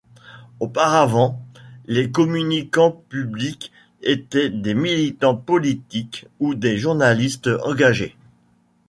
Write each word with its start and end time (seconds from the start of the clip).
Auparavant, 0.59 1.39
les 1.85 2.09
communicants 2.09 3.03
publics 3.09 3.71
étaient 4.01 4.49
des 4.49 4.73
militants 4.73 5.35
politiques 5.35 6.25
ou 6.39 6.55
des 6.55 6.79
journalistes 6.79 7.51
engagés. 7.65 8.15